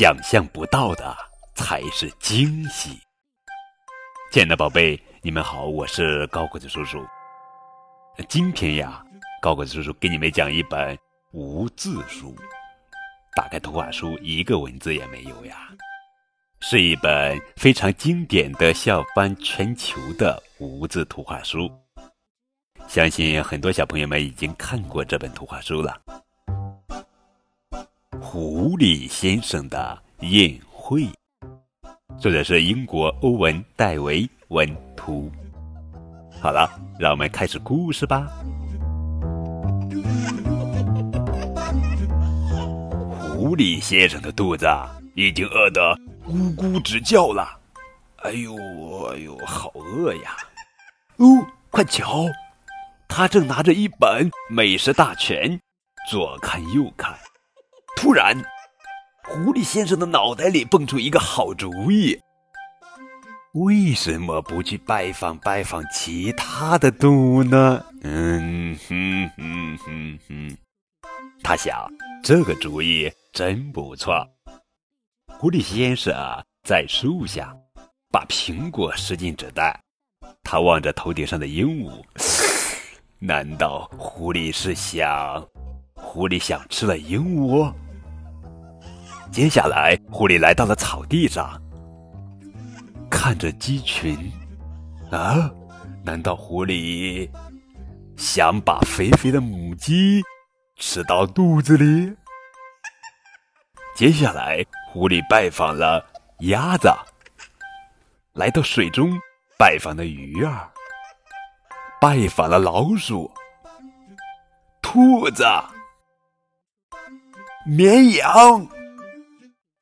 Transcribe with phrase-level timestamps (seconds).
[0.00, 1.14] 想象不到的
[1.54, 2.98] 才是惊喜。
[4.32, 7.04] 亲爱的宝贝，你们好，我是高个子叔叔。
[8.26, 9.04] 今天呀，
[9.42, 10.98] 高个子叔叔给你们讲一本
[11.32, 12.34] 无字书。
[13.36, 15.68] 打开图画书，一个文字也没有呀，
[16.60, 21.70] 是一本非常经典的笑翻全球的无字图画书。
[22.88, 26.00] 相信很多小朋友们已经看过这本图画书了，
[28.32, 31.02] 《狐狸先生的宴会》，
[32.16, 35.28] 作者是英国欧文·戴维文图。
[36.40, 38.28] 好了，让我们开始故事吧。
[43.18, 44.64] 狐狸先生的肚子
[45.16, 45.92] 已经饿得
[46.24, 47.58] 咕咕直叫了，
[48.18, 48.54] 哎呦
[49.08, 50.36] 哎呦，好饿呀！
[51.16, 51.26] 哦，
[51.72, 52.26] 快瞧！
[53.08, 55.58] 他正拿着一本美食大全，
[56.08, 57.09] 左看右看。
[58.00, 58.34] 突然，
[59.24, 62.18] 狐狸先生的脑袋里蹦出一个好主意：
[63.52, 67.84] 为什么不去拜访拜访其他的动物呢？
[68.00, 70.56] 嗯哼哼哼哼，
[71.42, 71.86] 他想，
[72.24, 74.26] 这个主意真不错。
[75.38, 76.14] 狐狸先生
[76.66, 77.54] 在树下
[78.10, 79.78] 把苹果拾进纸袋，
[80.42, 82.02] 他望着头顶上的鹦鹉。
[83.20, 85.46] 难道狐狸是想，
[85.92, 87.70] 狐狸想吃了鹦鹉？
[89.32, 91.60] 接下来，狐狸来到了草地上，
[93.08, 94.30] 看着鸡群。
[95.10, 95.50] 啊，
[96.04, 97.30] 难道狐狸
[98.16, 100.22] 想把肥肥的母鸡
[100.76, 102.12] 吃到肚子里？
[103.96, 106.04] 接下来，狐狸拜访了
[106.40, 106.92] 鸭子，
[108.32, 109.16] 来到水中
[109.56, 110.68] 拜访的鱼儿。
[112.00, 113.30] 拜访了老鼠、
[114.80, 115.44] 兔子、
[117.66, 118.66] 绵羊，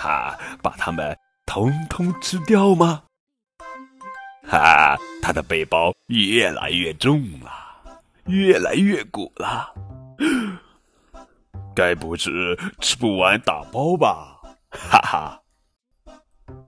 [0.00, 3.02] 哈，把它们通通吃掉吗？
[4.48, 7.50] 哈，他的背包越来越重了，
[8.24, 9.74] 越来越鼓了，
[11.74, 14.40] 该不是吃不完打包吧？
[14.70, 15.38] 哈哈，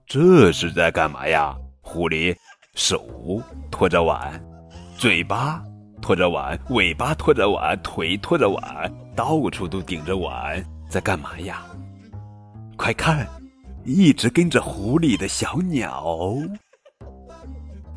[0.05, 1.57] 这是在干嘛呀？
[1.81, 2.37] 狐狸
[2.75, 3.03] 手
[3.71, 4.39] 托着碗。
[4.95, 5.59] 嘴巴
[6.03, 11.65] 拖着碗，尾巴拖着碗，腿拖着碗，到处都顶着碗，在干嘛呀？
[12.83, 13.25] 快看，
[13.85, 16.35] 一直跟着狐狸的小鸟，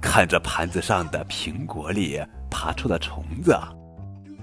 [0.01, 3.53] 看着盘子上的苹果里爬出的虫子，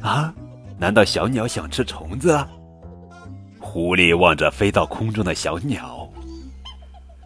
[0.02, 0.34] 啊？
[0.78, 2.46] 难道小鸟想吃虫子？
[3.58, 6.09] 狐狸望着飞到空中的小鸟，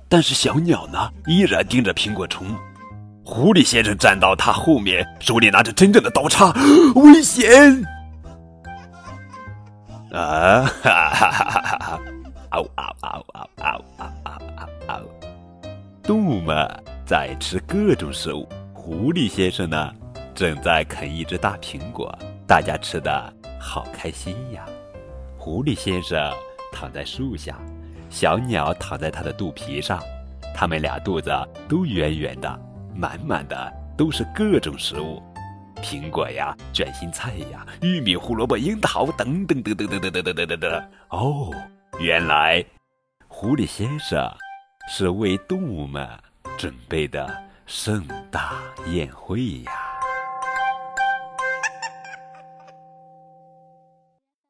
[0.07, 2.45] 但是小鸟呢，依然盯着苹果虫。
[3.25, 6.53] 狐狸先生站到他后面，手里拿着真正的刀叉，
[6.93, 7.83] 危险！
[10.13, 11.99] 啊哈哈哈哈哈！
[12.75, 15.01] 嗷嗷嗷嗷嗷嗷嗷嗷！
[16.03, 16.67] 动物们
[17.05, 19.93] 在吃各种食物，狐狸先生呢，
[20.33, 24.65] 正在啃一只大苹果，大家吃的好开心呀！
[25.37, 26.31] 狐狸先生
[26.71, 27.57] 躺在树下，
[28.09, 30.01] 小鸟躺在他的肚皮上，
[30.55, 31.31] 他们俩肚子
[31.67, 32.59] 都圆圆的。
[32.95, 35.21] 满满的都是各种食物，
[35.83, 40.83] 苹果呀，卷心菜呀，玉米、胡萝卜、樱桃等等等等等等等等等等。
[41.09, 41.53] 哦，
[41.99, 42.63] 原来
[43.27, 44.31] 狐狸先生
[44.87, 46.07] 是为动物们
[46.55, 47.27] 准备的
[47.65, 48.53] 盛大
[48.85, 49.86] 宴会呀。